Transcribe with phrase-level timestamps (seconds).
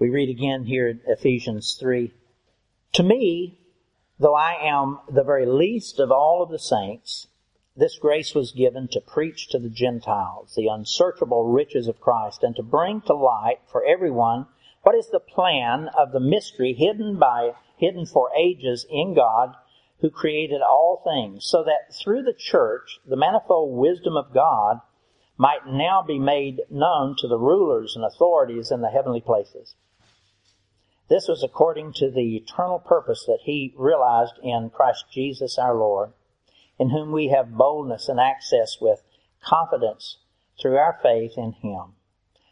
[0.00, 2.10] We read again here in Ephesians 3.
[2.94, 3.58] To me,
[4.18, 7.28] though I am the very least of all of the saints,
[7.76, 12.56] this grace was given to preach to the Gentiles the unsearchable riches of Christ and
[12.56, 14.46] to bring to light for everyone
[14.84, 19.54] what is the plan of the mystery hidden by, hidden for ages in God
[20.00, 24.80] who created all things so that through the church the manifold wisdom of God
[25.36, 29.74] might now be made known to the rulers and authorities in the heavenly places.
[31.10, 36.12] This was according to the eternal purpose that he realized in Christ Jesus our Lord
[36.80, 39.02] in whom we have boldness and access with
[39.44, 40.16] confidence
[40.60, 41.92] through our faith in Him.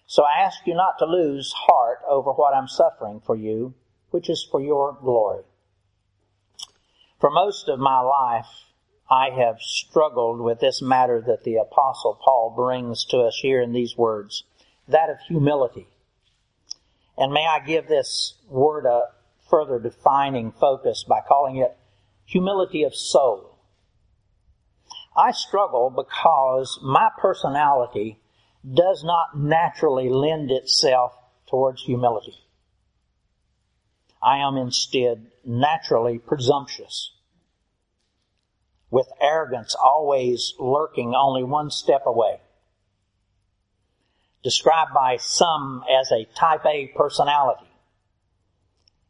[0.06, 3.74] So I ask you not to lose heart over what I'm suffering for you,
[4.10, 5.45] which is for your glory.
[7.18, 8.46] For most of my life,
[9.10, 13.72] I have struggled with this matter that the apostle Paul brings to us here in
[13.72, 14.45] these words,
[14.86, 15.88] that of humility.
[17.18, 19.08] And may I give this word a
[19.50, 21.76] further defining focus by calling it
[22.24, 23.59] humility of soul.
[25.16, 28.20] I struggle because my personality
[28.73, 31.12] does not naturally lend itself
[31.48, 32.37] towards humility.
[34.23, 37.12] I am instead naturally presumptuous,
[38.90, 42.40] with arrogance always lurking only one step away.
[44.42, 47.66] Described by some as a type A personality.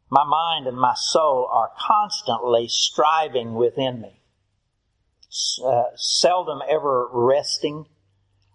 [0.09, 4.19] My mind and my soul are constantly striving within me
[5.63, 7.85] uh, seldom ever resting,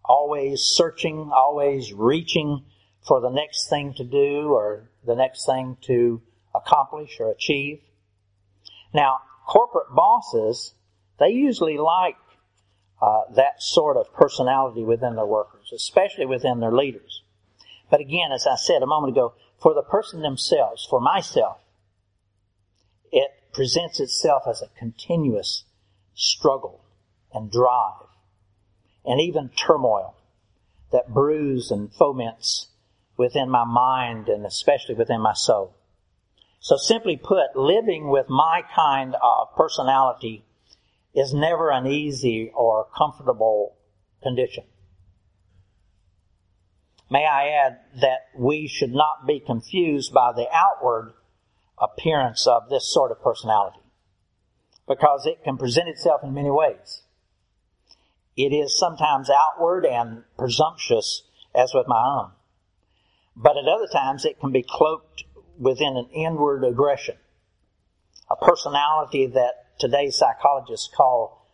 [0.04, 2.64] always searching, always reaching
[3.06, 6.20] for the next thing to do or the next thing to
[6.54, 7.80] accomplish or achieve.
[8.92, 10.74] Now, corporate bosses,
[11.18, 12.16] they usually like
[13.00, 17.22] uh, that sort of personality within their workers, especially within their leaders.
[17.90, 21.58] But again, as I said a moment ago, for the person themselves, for myself,
[23.12, 25.64] it presents itself as a continuous
[26.14, 26.84] struggle
[27.32, 28.08] and drive
[29.04, 30.16] and even turmoil
[30.92, 32.68] that brews and foments
[33.16, 35.74] within my mind and especially within my soul.
[36.60, 40.44] So simply put, living with my kind of personality
[41.14, 43.76] is never an easy or comfortable
[44.22, 44.64] condition.
[47.14, 51.12] May I add that we should not be confused by the outward
[51.80, 53.78] appearance of this sort of personality
[54.88, 57.02] because it can present itself in many ways.
[58.36, 61.22] It is sometimes outward and presumptuous
[61.54, 62.32] as with my own.
[63.36, 65.22] But at other times it can be cloaked
[65.56, 67.14] within an inward aggression.
[68.28, 71.46] A personality that today's psychologists call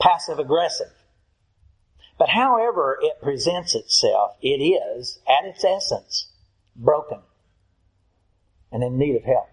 [0.00, 0.90] passive aggressive.
[2.18, 6.30] But however it presents itself, it is, at its essence,
[6.76, 7.20] broken
[8.70, 9.48] and in need of help.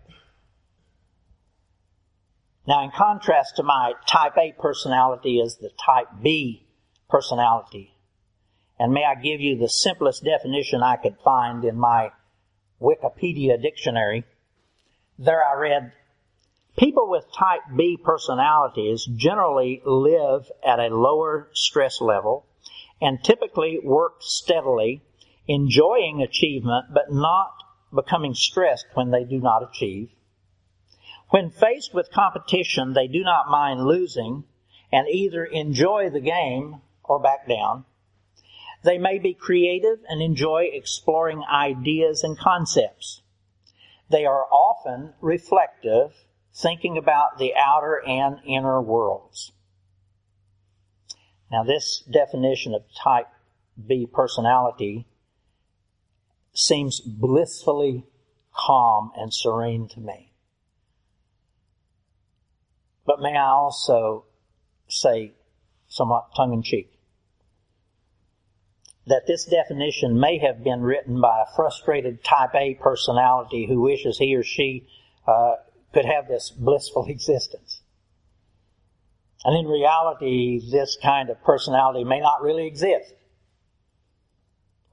[2.68, 6.66] Now, in contrast to my type A personality is the type B
[7.10, 7.94] personality.
[8.80, 12.12] And may I give you the simplest definition I could find in my
[12.82, 14.24] Wikipedia dictionary.
[15.20, 15.92] There I read,
[16.78, 22.46] people with type B personalities generally live at a lower stress level
[23.02, 25.02] and typically work steadily,
[25.48, 27.54] enjoying achievement but not
[27.94, 30.12] becoming stressed when they do not achieve.
[31.30, 34.44] When faced with competition, they do not mind losing
[34.92, 37.86] and either enjoy the game or back down.
[38.84, 43.22] They may be creative and enjoy exploring ideas and concepts.
[44.10, 46.14] They are often reflective,
[46.54, 49.54] thinking about the outer and inner worlds.
[51.52, 53.28] Now this definition of type
[53.88, 55.06] B personality
[56.54, 58.06] seems blissfully
[58.54, 60.32] calm and serene to me.
[63.06, 64.26] But may I also
[64.88, 65.34] say,
[65.88, 66.98] somewhat tongue in cheek,
[69.08, 74.18] that this definition may have been written by a frustrated type A personality who wishes
[74.18, 74.88] he or she
[75.28, 75.56] uh,
[75.94, 77.81] could have this blissful existence.
[79.44, 83.14] And in reality, this kind of personality may not really exist.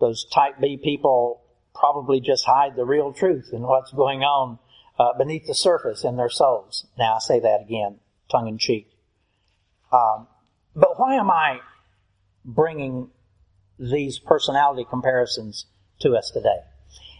[0.01, 1.43] Those type B people
[1.75, 4.59] probably just hide the real truth and what's going on
[4.99, 6.87] uh, beneath the surface in their souls.
[6.99, 8.01] Now I say that again
[8.31, 8.91] tongue in cheek.
[9.93, 10.27] Um,
[10.75, 11.61] but why am I
[12.45, 13.11] bringing
[13.79, 15.67] these personality comparisons
[16.01, 16.61] to us today?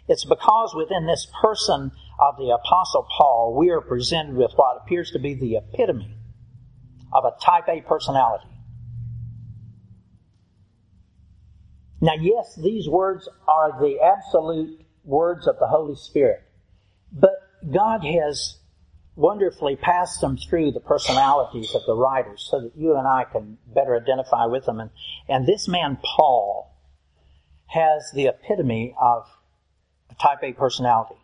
[0.07, 5.11] It's because within this person of the apostle Paul, we are presented with what appears
[5.13, 6.18] to be the epitome
[7.13, 8.49] of a type A personality.
[12.01, 16.43] Now yes, these words are the absolute words of the Holy Spirit.
[17.13, 17.33] But
[17.73, 18.59] God has
[19.17, 23.59] wonderfully passed them through the personalities of the writers so that you and I can
[23.67, 24.79] better identify with them.
[24.79, 24.91] And,
[25.29, 26.73] and this man, Paul,
[27.67, 29.25] has the epitome of
[30.11, 31.17] a type A personality.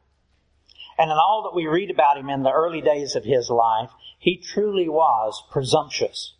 [0.98, 3.90] And in all that we read about him in the early days of his life,
[4.24, 6.32] he truly was presumptuous,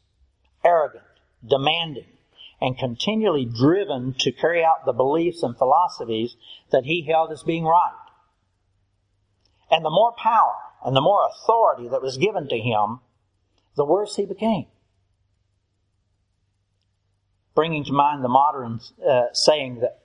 [0.65, 1.05] arrogant,
[1.47, 2.07] demanding,
[2.59, 6.35] and continually driven to carry out the beliefs and philosophies
[6.73, 7.93] that he held as being right.
[9.71, 13.01] And the more power and the more authority that was given to him,
[13.77, 14.65] the worse he became.
[17.55, 19.99] Bringing to mind the modern uh, saying that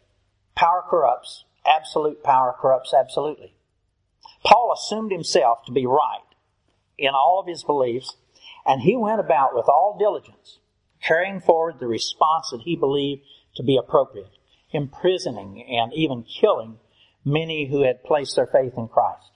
[0.54, 3.54] power corrupts, absolute power corrupts absolutely.
[4.44, 6.29] Paul assumed himself to be right
[7.00, 8.16] in all of his beliefs,
[8.66, 10.60] and he went about with all diligence,
[11.02, 13.24] carrying forward the response that he believed
[13.56, 14.32] to be appropriate,
[14.72, 16.78] imprisoning and even killing
[17.26, 19.32] many who had placed their faith in Christ.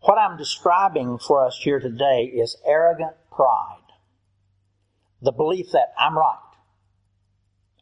[0.00, 3.78] What I'm describing for us here today is arrogant pride.
[5.22, 6.38] The belief that I'm right.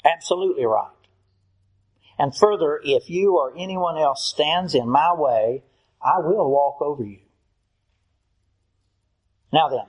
[0.04, 0.90] Absolutely right.
[2.18, 5.64] And further, if you or anyone else stands in my way,
[6.04, 7.20] I will walk over you.
[9.52, 9.86] Now then,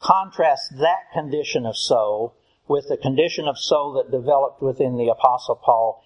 [0.00, 2.34] contrast that condition of soul
[2.68, 6.02] with the condition of soul that developed within the apostle Paul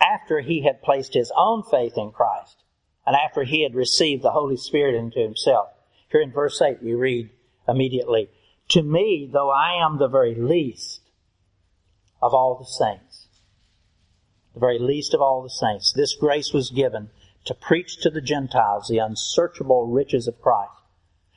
[0.00, 2.62] after he had placed his own faith in Christ
[3.06, 5.68] and after he had received the Holy Spirit into himself.
[6.10, 7.30] Here in verse 8 we read
[7.68, 8.30] immediately,
[8.70, 11.00] To me, though I am the very least
[12.22, 13.28] of all the saints,
[14.54, 17.10] the very least of all the saints, this grace was given
[17.44, 20.72] to preach to the Gentiles the unsearchable riches of Christ.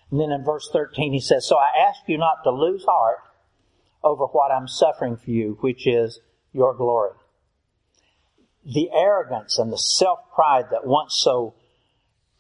[0.10, 3.20] And then in verse 13 he says, So I ask you not to lose heart
[4.04, 6.20] over what I'm suffering for you, which is
[6.54, 7.12] your glory
[8.68, 11.56] the arrogance and the self-pride that once so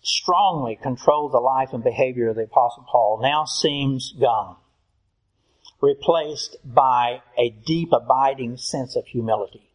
[0.01, 4.57] strongly controlled the life and behavior of the apostle Paul now seems gone,
[5.81, 9.66] replaced by a deep abiding sense of humility.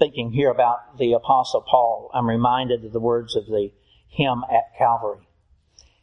[0.00, 3.70] Thinking here about the apostle Paul, I'm reminded of the words of the
[4.08, 5.28] hymn at Calvary.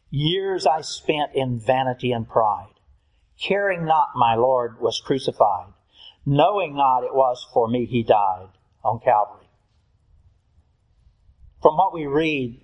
[0.10, 2.76] Years I spent in vanity and pride,
[3.42, 5.74] caring not my Lord was crucified
[6.28, 8.50] knowing not it was for me he died
[8.84, 9.48] on Calvary.
[11.62, 12.62] From what we read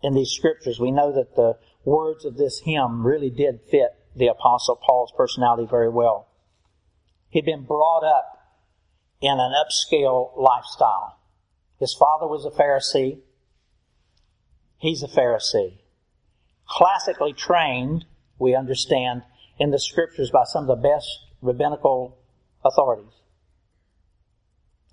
[0.00, 4.28] in these scriptures, we know that the words of this hymn really did fit the
[4.28, 6.28] apostle Paul's personality very well.
[7.30, 8.37] He'd been brought up
[9.20, 11.18] in an upscale lifestyle.
[11.78, 13.20] His father was a Pharisee.
[14.78, 15.78] He's a Pharisee.
[16.68, 18.04] Classically trained,
[18.38, 19.22] we understand,
[19.58, 21.08] in the scriptures by some of the best
[21.42, 22.18] rabbinical
[22.64, 23.12] authorities.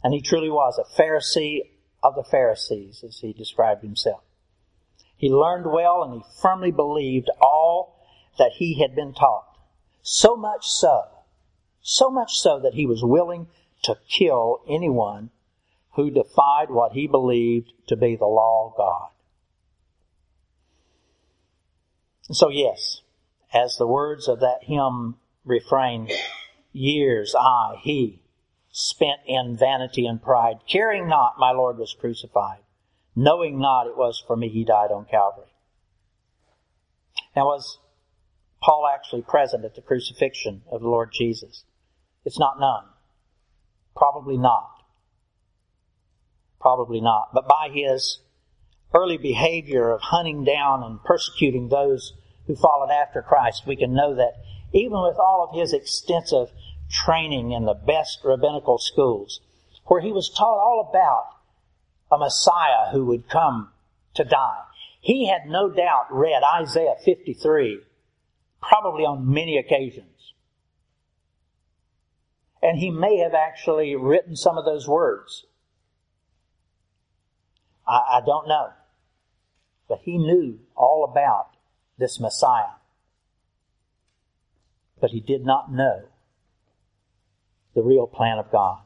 [0.03, 1.61] And he truly was a Pharisee
[2.03, 4.21] of the Pharisees, as he described himself.
[5.17, 8.05] He learned well and he firmly believed all
[8.37, 9.57] that he had been taught.
[10.01, 11.03] So much so,
[11.81, 13.47] so much so that he was willing
[13.85, 15.29] to kill anyone
[15.95, 19.09] who defied what he believed to be the law of God.
[22.31, 23.01] So yes,
[23.53, 25.15] as the words of that hymn
[25.45, 26.09] refrain,
[26.73, 28.21] years I, he,
[28.71, 32.59] spent in vanity and pride, caring not my Lord was crucified,
[33.15, 35.53] knowing not it was for me he died on Calvary.
[37.35, 37.79] Now was
[38.61, 41.63] Paul actually present at the crucifixion of the Lord Jesus?
[42.25, 42.83] It's not known.
[43.95, 44.69] Probably not.
[46.59, 47.29] Probably not.
[47.33, 48.19] But by his
[48.93, 52.13] early behavior of hunting down and persecuting those
[52.47, 54.33] who followed after Christ, we can know that
[54.73, 56.49] even with all of his extensive
[56.89, 59.39] training in the best rabbinical schools,
[59.85, 61.27] where he was taught all about
[62.11, 63.71] a Messiah who would come
[64.15, 64.63] to die.
[65.01, 67.81] He had no doubt read Isaiah 53,
[68.61, 70.14] probably on many occasions.
[72.65, 75.45] And he may have actually written some of those words.
[77.87, 78.69] I, I don't know.
[79.87, 81.51] But he knew all about
[81.99, 82.79] this Messiah.
[84.99, 86.05] But he did not know
[87.75, 88.79] the real plan of God.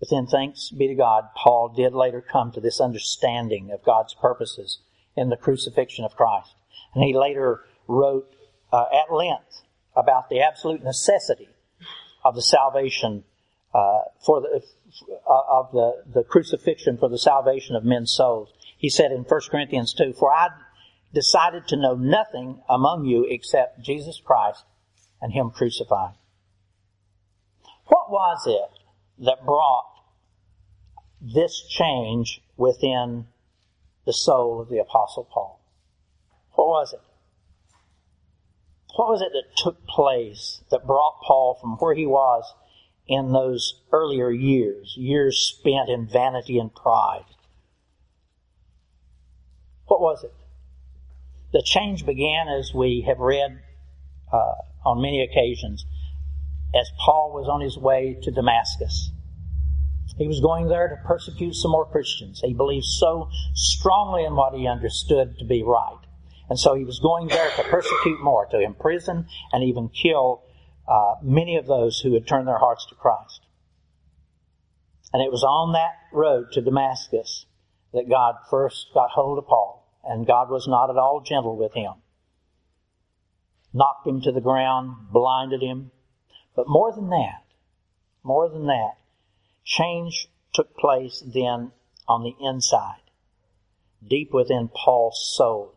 [0.00, 4.14] But then, thanks be to God, Paul did later come to this understanding of God's
[4.14, 4.78] purposes
[5.14, 6.54] in the crucifixion of Christ.
[6.94, 8.34] And he later wrote
[8.72, 9.60] uh, at length
[9.94, 11.50] about the absolute necessity
[12.26, 13.24] of the salvation
[13.74, 14.62] uh, for the
[15.28, 18.52] uh, of the, the crucifixion for the salvation of men's souls.
[18.78, 20.48] He said in 1 Corinthians 2, For I
[21.12, 24.64] decided to know nothing among you except Jesus Christ
[25.20, 26.14] and Him crucified.
[27.86, 29.86] What was it that brought
[31.20, 33.26] this change within
[34.04, 35.60] the soul of the Apostle Paul?
[36.52, 37.00] What was it?
[38.96, 42.44] What was it that took place that brought Paul from where he was
[43.06, 47.26] in those earlier years, years spent in vanity and pride?
[49.86, 50.32] What was it?
[51.52, 53.60] The change began as we have read
[54.32, 54.54] uh,
[54.86, 55.84] on many occasions
[56.74, 59.10] as Paul was on his way to Damascus.
[60.16, 62.40] He was going there to persecute some more Christians.
[62.42, 66.05] He believed so strongly in what he understood to be right.
[66.48, 70.42] And so he was going there to persecute more, to imprison and even kill
[70.88, 73.40] uh, many of those who had turned their hearts to Christ.
[75.12, 77.46] And it was on that road to Damascus
[77.92, 79.82] that God first got hold of Paul.
[80.04, 81.92] And God was not at all gentle with him.
[83.72, 85.90] Knocked him to the ground, blinded him.
[86.54, 87.42] But more than that,
[88.22, 88.94] more than that,
[89.64, 91.72] change took place then
[92.08, 93.02] on the inside,
[94.06, 95.75] deep within Paul's soul.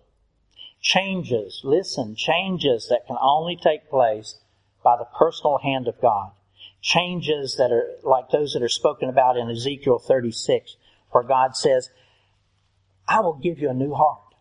[0.82, 4.40] Changes, listen, changes that can only take place
[4.84, 6.32] by the personal hand of God.
[6.82, 10.78] Changes that are like those that are spoken about in Ezekiel 36,
[11.12, 11.90] where God says,
[13.08, 14.36] I will give you a new heart,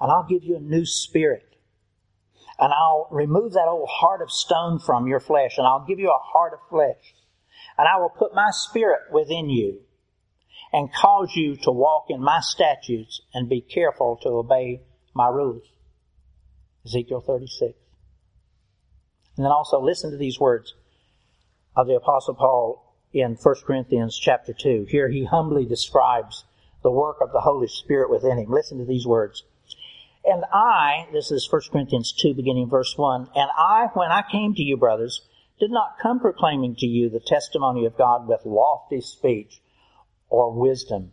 [0.00, 1.56] and I'll give you a new spirit,
[2.58, 6.10] and I'll remove that old heart of stone from your flesh, and I'll give you
[6.10, 7.14] a heart of flesh,
[7.78, 9.82] and I will put my spirit within you,
[10.72, 14.80] and cause you to walk in my statutes and be careful to obey
[15.14, 15.64] my rules.
[16.84, 17.74] Ezekiel 36.
[19.36, 20.74] And then also listen to these words
[21.76, 24.86] of the apostle Paul in 1 Corinthians chapter 2.
[24.88, 26.44] Here he humbly describes
[26.82, 28.50] the work of the Holy Spirit within him.
[28.50, 29.44] Listen to these words.
[30.24, 34.54] And I, this is 1 Corinthians 2 beginning verse 1, and I, when I came
[34.54, 35.22] to you, brothers,
[35.58, 39.60] did not come proclaiming to you the testimony of God with lofty speech
[40.28, 41.12] or wisdom.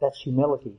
[0.00, 0.78] That's humility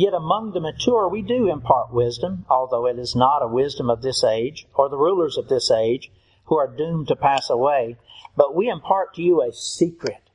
[0.00, 4.00] Yet among the mature we do impart wisdom, although it is not a wisdom of
[4.00, 6.10] this age, or the rulers of this age,
[6.44, 7.98] who are doomed to pass away,
[8.34, 10.30] but we impart to you a secret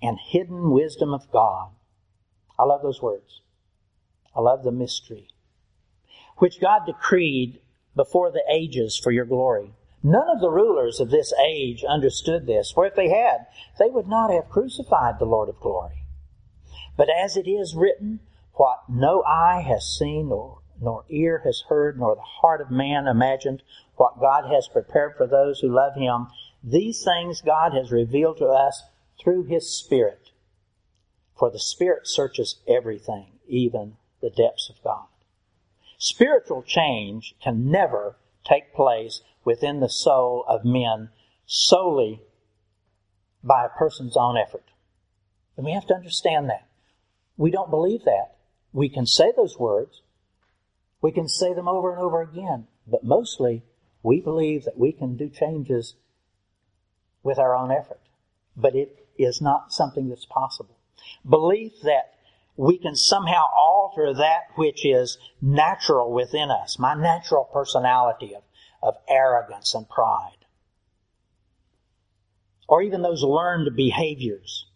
[0.00, 1.70] and hidden wisdom of God.
[2.56, 3.40] I love those words.
[4.32, 5.26] I love the mystery.
[6.36, 7.58] Which God decreed
[7.96, 9.74] before the ages for your glory.
[10.04, 13.46] None of the rulers of this age understood this, for if they had,
[13.76, 16.04] they would not have crucified the Lord of glory.
[16.96, 18.20] But as it is written,
[18.54, 23.06] what no eye has seen, nor, nor ear has heard, nor the heart of man
[23.06, 23.62] imagined,
[23.96, 26.28] what God has prepared for those who love Him,
[26.62, 28.82] these things God has revealed to us
[29.22, 30.30] through His Spirit.
[31.36, 35.06] For the Spirit searches everything, even the depths of God.
[35.98, 41.10] Spiritual change can never take place within the soul of men
[41.46, 42.20] solely
[43.42, 44.64] by a person's own effort.
[45.56, 46.66] And we have to understand that.
[47.36, 48.33] We don't believe that.
[48.74, 50.02] We can say those words.
[51.00, 52.66] We can say them over and over again.
[52.86, 53.62] But mostly,
[54.02, 55.94] we believe that we can do changes
[57.22, 58.00] with our own effort.
[58.56, 60.76] But it is not something that's possible.
[61.26, 62.14] Belief that
[62.56, 68.42] we can somehow alter that which is natural within us, my natural personality of,
[68.82, 70.32] of arrogance and pride.
[72.68, 74.66] Or even those learned behaviors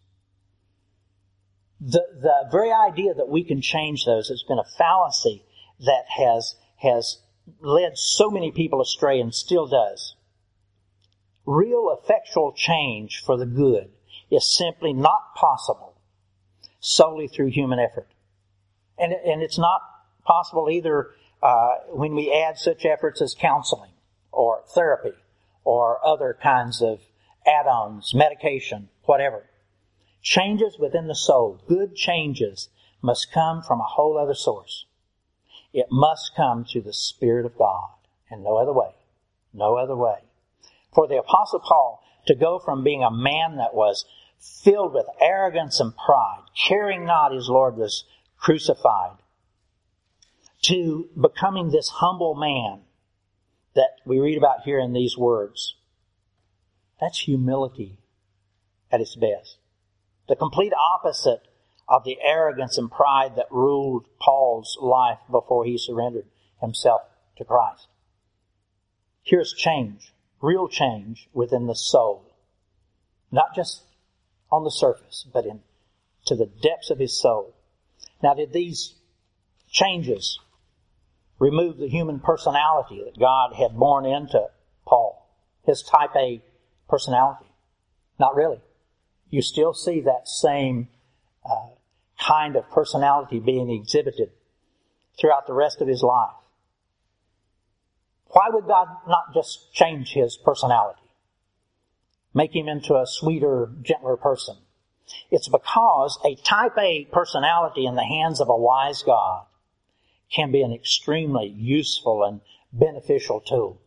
[1.79, 5.43] the, the very idea that we can change those has been a fallacy
[5.79, 7.19] that has, has
[7.61, 10.15] led so many people astray and still does.
[11.45, 13.89] Real effectual change for the good
[14.29, 15.95] is simply not possible
[16.79, 18.07] solely through human effort.
[18.97, 19.81] And, and it's not
[20.25, 23.91] possible either uh, when we add such efforts as counseling
[24.31, 25.13] or therapy
[25.63, 26.99] or other kinds of
[27.47, 29.45] add-ons, medication, whatever.
[30.21, 32.69] Changes within the soul, good changes,
[33.01, 34.85] must come from a whole other source.
[35.73, 37.89] It must come through the Spirit of God
[38.29, 38.95] and no other way.
[39.53, 40.19] No other way.
[40.93, 44.05] For the apostle Paul to go from being a man that was
[44.39, 48.05] filled with arrogance and pride, caring not his Lord was
[48.37, 49.17] crucified,
[50.63, 52.81] to becoming this humble man
[53.75, 55.75] that we read about here in these words.
[56.99, 57.99] That's humility
[58.91, 59.57] at its best.
[60.29, 61.41] The complete opposite
[61.87, 66.27] of the arrogance and pride that ruled Paul's life before he surrendered
[66.61, 67.01] himself
[67.37, 67.87] to Christ.
[69.23, 72.31] Here's change, real change within the soul.
[73.31, 73.81] Not just
[74.51, 75.61] on the surface, but in
[76.27, 77.55] to the depths of his soul.
[78.21, 78.93] Now did these
[79.67, 80.39] changes
[81.39, 84.45] remove the human personality that God had born into
[84.85, 85.27] Paul?
[85.65, 86.43] His type A
[86.87, 87.47] personality?
[88.19, 88.61] Not really.
[89.29, 90.89] You still see that same
[91.45, 91.69] uh,
[92.19, 94.31] kind of personality being exhibited
[95.19, 96.33] throughout the rest of his life.
[98.27, 101.01] Why would God not just change his personality?
[102.33, 104.55] Make him into a sweeter, gentler person?
[105.31, 109.45] It's because a type A personality in the hands of a wise God
[110.31, 113.81] can be an extremely useful and beneficial tool.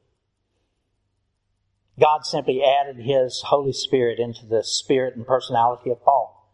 [2.00, 6.50] God simply added His Holy Spirit into the spirit and personality of Paul,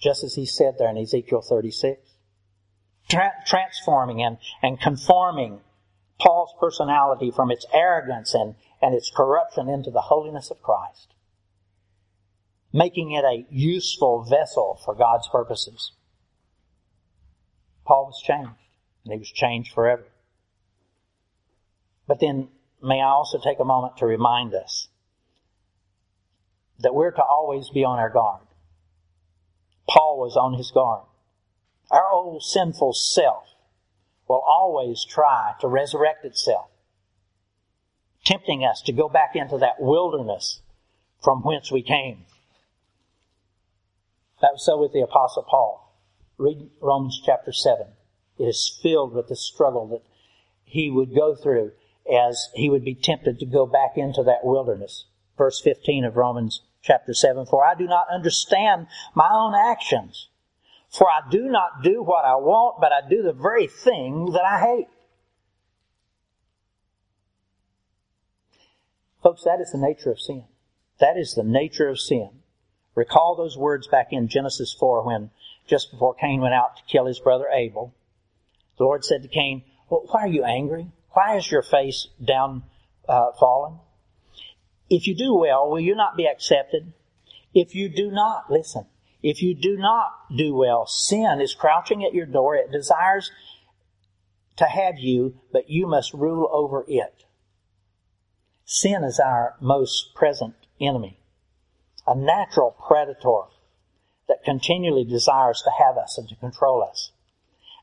[0.00, 2.00] just as He said there in Ezekiel 36.
[3.08, 5.60] Tra- transforming and, and conforming
[6.18, 11.14] Paul's personality from its arrogance and, and its corruption into the holiness of Christ.
[12.72, 15.92] Making it a useful vessel for God's purposes.
[17.84, 18.50] Paul was changed,
[19.04, 20.04] and he was changed forever.
[22.06, 22.48] But then
[22.82, 24.88] may I also take a moment to remind us
[26.80, 28.42] that we're to always be on our guard.
[29.88, 31.04] Paul was on his guard.
[31.90, 33.44] Our old sinful self
[34.28, 36.70] will always try to resurrect itself,
[38.24, 40.60] tempting us to go back into that wilderness
[41.22, 42.24] from whence we came.
[44.40, 45.94] That was so with the apostle Paul.
[46.38, 47.86] Read Romans chapter 7.
[48.38, 50.02] It is filled with the struggle that
[50.64, 51.72] he would go through
[52.10, 55.04] as he would be tempted to go back into that wilderness.
[55.36, 60.28] Verse 15 of Romans chapter 7, For I do not understand my own actions.
[60.90, 64.44] For I do not do what I want, but I do the very thing that
[64.44, 64.88] I hate.
[69.22, 70.44] Folks, that is the nature of sin.
[70.98, 72.30] That is the nature of sin.
[72.94, 75.30] Recall those words back in Genesis 4 when
[75.66, 77.94] just before Cain went out to kill his brother Abel.
[78.76, 80.88] The Lord said to Cain, well, why are you angry?
[81.12, 82.64] Why is your face down
[83.08, 83.78] uh, fallen?
[84.88, 86.92] If you do well, will you not be accepted?
[87.54, 88.86] If you do not, listen,
[89.22, 92.56] if you do not do well, sin is crouching at your door.
[92.56, 93.30] It desires
[94.56, 97.24] to have you, but you must rule over it.
[98.64, 101.18] Sin is our most present enemy,
[102.06, 103.42] a natural predator
[104.28, 107.12] that continually desires to have us and to control us.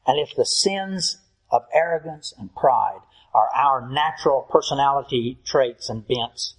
[0.08, 3.02] And if the sins of arrogance and pride
[3.34, 6.56] are our natural personality traits and bents,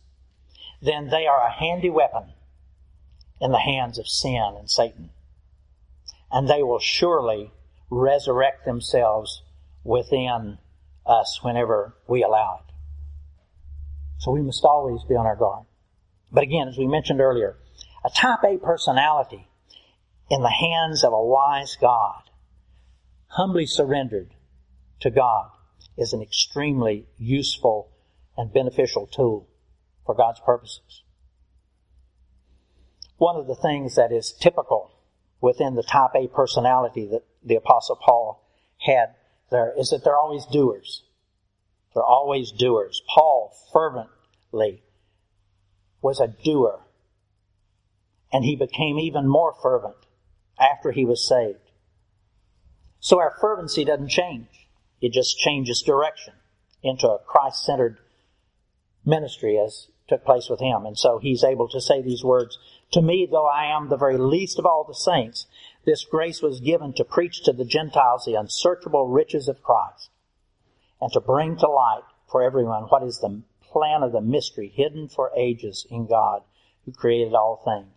[0.81, 2.33] then they are a handy weapon
[3.41, 5.11] in the hands of sin and Satan.
[6.31, 7.53] And they will surely
[7.91, 9.43] resurrect themselves
[9.83, 10.59] within
[11.07, 12.73] us whenever we allow it.
[14.19, 15.67] So we must always be on our guard.
[16.31, 17.57] But again, as we mentioned earlier,
[18.05, 19.49] a type A personality
[20.31, 22.23] in the hands of a wise God,
[23.27, 24.35] humbly surrendered
[25.01, 25.51] to God,
[26.01, 27.91] is an extremely useful
[28.37, 29.49] and beneficial tool
[30.07, 31.03] for God's purposes.
[33.19, 34.91] One of the things that is typical
[35.41, 38.43] within the type A personality that the apostle Paul
[38.79, 39.15] had
[39.51, 41.03] there is that they're always doers.
[41.95, 43.03] They're always doers.
[43.13, 44.83] Paul fervently
[46.01, 46.81] was a doer.
[48.33, 49.97] And he became even more fervent
[50.59, 51.59] after he was saved.
[53.01, 54.60] So our fervency doesn't change.
[55.01, 56.35] It just changes direction
[56.83, 57.99] into a Christ centered
[59.05, 60.85] ministry as took place with him.
[60.85, 62.59] And so he's able to say these words
[62.93, 65.47] To me, though I am the very least of all the saints,
[65.87, 70.11] this grace was given to preach to the Gentiles the unsearchable riches of Christ
[71.01, 75.09] and to bring to light for everyone what is the plan of the mystery hidden
[75.09, 76.43] for ages in God
[76.85, 77.95] who created all things.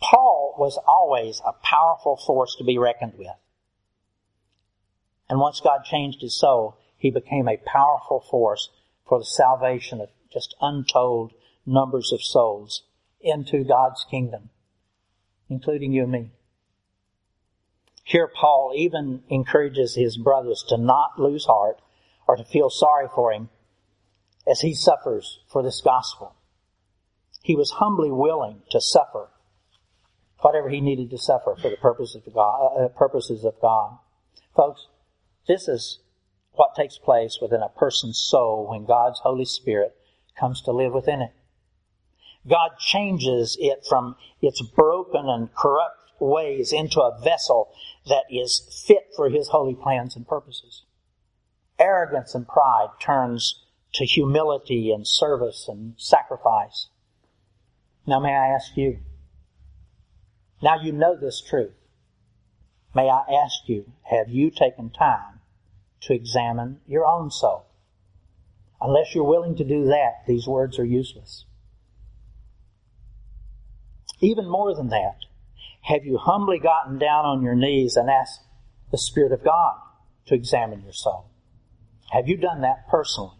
[0.00, 3.28] Paul was always a powerful force to be reckoned with.
[5.28, 8.70] And once God changed his soul, he became a powerful force
[9.06, 11.32] for the salvation of just untold
[11.64, 12.82] numbers of souls
[13.20, 14.50] into God's kingdom,
[15.48, 16.30] including you and me.
[18.04, 21.80] Here Paul even encourages his brothers to not lose heart
[22.28, 23.48] or to feel sorry for him
[24.46, 26.36] as he suffers for this gospel.
[27.42, 29.28] He was humbly willing to suffer
[30.40, 32.76] whatever he needed to suffer for the purposes of God.
[32.78, 33.98] Uh, purposes of God.
[34.54, 34.86] Folks,
[35.46, 36.00] this is
[36.52, 39.96] what takes place within a person's soul when God's Holy Spirit
[40.38, 41.32] comes to live within it.
[42.48, 47.70] God changes it from its broken and corrupt ways into a vessel
[48.06, 50.84] that is fit for His holy plans and purposes.
[51.78, 53.62] Arrogance and pride turns
[53.94, 56.88] to humility and service and sacrifice.
[58.06, 58.98] Now may I ask you,
[60.62, 61.74] now you know this truth.
[62.94, 65.35] May I ask you, have you taken time
[66.06, 67.66] to examine your own soul?
[68.80, 71.44] Unless you're willing to do that, these words are useless.
[74.20, 75.18] Even more than that,
[75.82, 78.40] have you humbly gotten down on your knees and asked
[78.90, 79.76] the Spirit of God
[80.26, 81.30] to examine your soul?
[82.10, 83.36] Have you done that personally?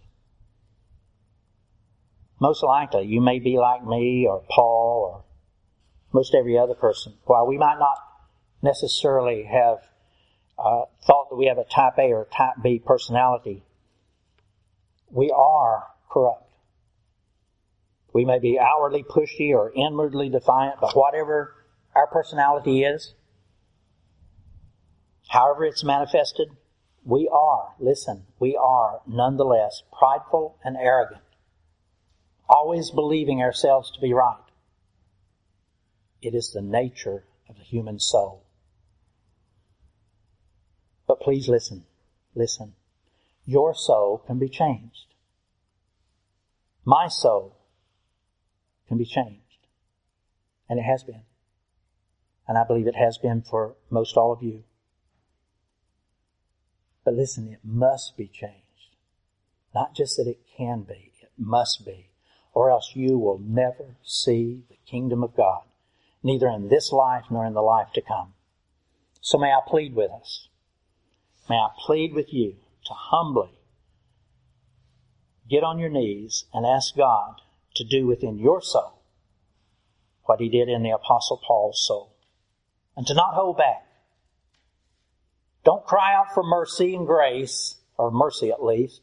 [2.40, 5.24] Most likely, you may be like me or Paul or
[6.12, 7.14] most every other person.
[7.24, 7.98] While we might not
[8.62, 9.78] necessarily have
[10.58, 13.62] uh, thought that we have a type A or type B personality,
[15.10, 16.50] we are corrupt.
[18.12, 21.54] We may be outwardly pushy or inwardly defiant, but whatever
[21.94, 23.14] our personality is,
[25.28, 26.48] however it's manifested,
[27.04, 31.22] we are, listen, we are nonetheless prideful and arrogant,
[32.48, 34.40] always believing ourselves to be right.
[36.22, 38.45] It is the nature of the human soul.
[41.06, 41.84] But please listen,
[42.34, 42.74] listen.
[43.44, 45.06] Your soul can be changed.
[46.84, 47.56] My soul
[48.88, 49.40] can be changed.
[50.68, 51.22] And it has been.
[52.48, 54.64] And I believe it has been for most all of you.
[57.04, 58.62] But listen, it must be changed.
[59.74, 62.10] Not just that it can be, it must be.
[62.52, 65.62] Or else you will never see the kingdom of God,
[66.22, 68.34] neither in this life nor in the life to come.
[69.20, 70.45] So may I plead with us.
[71.48, 72.56] May I plead with you
[72.86, 73.50] to humbly
[75.48, 77.40] get on your knees and ask God
[77.76, 79.00] to do within your soul
[80.24, 82.16] what he did in the apostle Paul's soul
[82.96, 83.86] and to not hold back.
[85.64, 89.00] Don't cry out for mercy and grace, or mercy at least,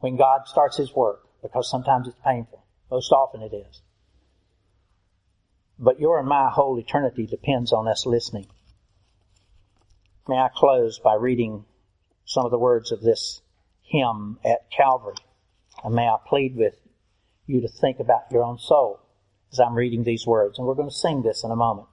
[0.00, 2.64] when God starts his work because sometimes it's painful.
[2.90, 3.82] Most often it is.
[5.78, 8.46] But your and my whole eternity depends on us listening.
[10.28, 11.64] May I close by reading
[12.26, 13.40] some of the words of this
[13.82, 15.14] hymn at Calvary.
[15.82, 16.74] And may I plead with
[17.46, 19.00] you to think about your own soul
[19.52, 20.58] as I'm reading these words.
[20.58, 21.86] And we're going to sing this in a moment.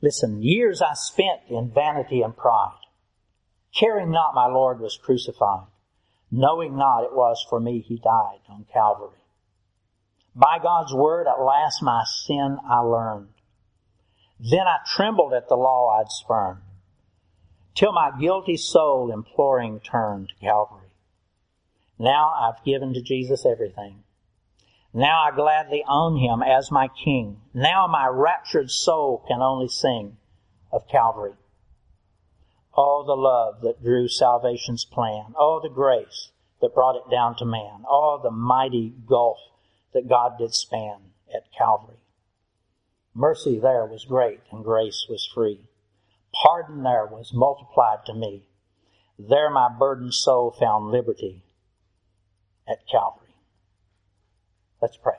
[0.00, 2.80] Listen, years I spent in vanity and pride,
[3.78, 5.66] caring not my Lord was crucified,
[6.30, 9.18] knowing not it was for me he died on Calvary.
[10.34, 13.28] By God's word, at last my sin I learned.
[14.40, 16.62] Then I trembled at the law I'd spurned
[17.74, 20.88] till my guilty soul imploring turned to Calvary.
[21.98, 24.02] Now I've given to Jesus everything.
[24.94, 27.40] Now I gladly own him as my king.
[27.54, 30.16] Now my raptured soul can only sing
[30.70, 31.34] of Calvary.
[32.74, 35.34] All the love that drew salvation's plan.
[35.38, 36.30] All the grace
[36.60, 37.84] that brought it down to man.
[37.88, 39.38] All the mighty gulf
[39.92, 41.96] that God did span at Calvary.
[43.14, 45.60] Mercy there was great and grace was free.
[46.34, 48.48] Pardon there was multiplied to me.
[49.18, 51.44] There my burdened soul found liberty
[52.66, 53.34] at Calvary.
[54.80, 55.16] Let's pray.